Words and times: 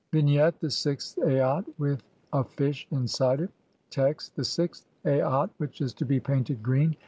Vignette: 0.11 0.59
The 0.59 0.71
sixth 0.71 1.19
Aat 1.19 1.63
(i==D, 1.67 1.73
with 1.77 2.01
a 2.33 2.43
fish 2.43 2.87
inside 2.89 3.39
it. 3.39 3.51
Text: 3.91 4.31
(1) 4.31 4.33
The 4.37 4.45
sixth 4.45 4.87
Aat 5.05 5.51
[which 5.59 5.79
is 5.79 5.93
to 5.93 6.05
be 6.05 6.19
painted] 6.19 6.63
green. 6.63 6.95